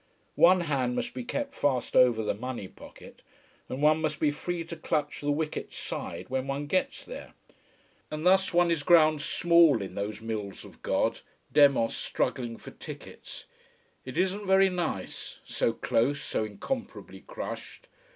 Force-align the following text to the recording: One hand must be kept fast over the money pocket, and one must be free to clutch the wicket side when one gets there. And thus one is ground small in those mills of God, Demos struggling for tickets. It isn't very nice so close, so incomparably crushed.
One 0.41 0.61
hand 0.61 0.95
must 0.95 1.13
be 1.13 1.23
kept 1.23 1.53
fast 1.53 1.95
over 1.95 2.23
the 2.23 2.33
money 2.33 2.67
pocket, 2.67 3.21
and 3.69 3.83
one 3.83 4.01
must 4.01 4.19
be 4.19 4.31
free 4.31 4.63
to 4.63 4.75
clutch 4.75 5.21
the 5.21 5.29
wicket 5.29 5.71
side 5.73 6.25
when 6.27 6.47
one 6.47 6.65
gets 6.65 7.03
there. 7.05 7.35
And 8.09 8.25
thus 8.25 8.51
one 8.51 8.71
is 8.71 8.81
ground 8.81 9.21
small 9.21 9.79
in 9.79 9.93
those 9.93 10.19
mills 10.19 10.65
of 10.65 10.81
God, 10.81 11.19
Demos 11.53 11.95
struggling 11.95 12.57
for 12.57 12.71
tickets. 12.71 13.45
It 14.03 14.17
isn't 14.17 14.47
very 14.47 14.69
nice 14.69 15.39
so 15.45 15.71
close, 15.71 16.19
so 16.19 16.45
incomparably 16.45 17.21
crushed. 17.27 17.85